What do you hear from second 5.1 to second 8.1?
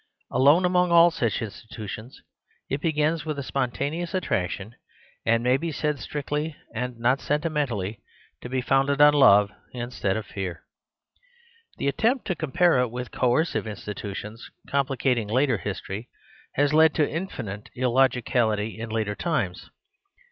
and may be said strictly and not sentimentally